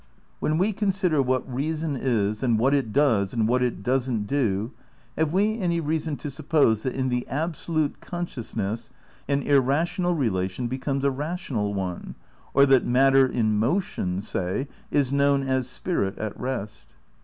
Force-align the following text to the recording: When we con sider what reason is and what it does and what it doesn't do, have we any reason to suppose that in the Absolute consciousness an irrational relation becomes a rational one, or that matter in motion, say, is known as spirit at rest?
When 0.39 0.57
we 0.57 0.73
con 0.73 0.91
sider 0.91 1.21
what 1.21 1.47
reason 1.47 1.95
is 1.95 2.41
and 2.41 2.57
what 2.57 2.73
it 2.73 2.91
does 2.91 3.35
and 3.35 3.47
what 3.47 3.61
it 3.61 3.83
doesn't 3.83 4.25
do, 4.25 4.71
have 5.15 5.31
we 5.31 5.59
any 5.59 5.79
reason 5.79 6.17
to 6.17 6.31
suppose 6.31 6.81
that 6.81 6.95
in 6.95 7.09
the 7.09 7.27
Absolute 7.27 8.01
consciousness 8.01 8.89
an 9.27 9.43
irrational 9.43 10.15
relation 10.15 10.65
becomes 10.67 11.05
a 11.05 11.11
rational 11.11 11.75
one, 11.75 12.15
or 12.55 12.65
that 12.65 12.83
matter 12.83 13.27
in 13.27 13.59
motion, 13.59 14.21
say, 14.21 14.67
is 14.89 15.13
known 15.13 15.43
as 15.43 15.69
spirit 15.69 16.17
at 16.17 16.35
rest? 16.39 16.87